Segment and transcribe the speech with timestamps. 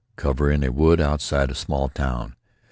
[0.15, 2.35] Cover in a wood outside a small town.